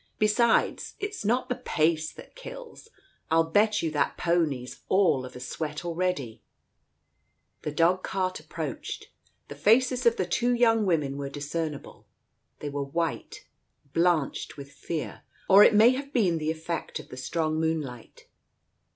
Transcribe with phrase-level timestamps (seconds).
[0.17, 2.87] "Besides, it's not the pace that kills
[3.29, 6.45] I I'll bet you that pony's all of a sweat already I"
[7.65, 9.11] The dog cart approached.
[9.47, 12.07] The faces of the two young women were discernible.
[12.61, 13.45] They were white—
[13.93, 18.25] blanched with fear, or it may have been the effect of the strong moonlight.